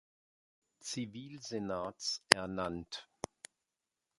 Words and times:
Zivilsenats 0.79 2.23
ernannt. 2.33 3.07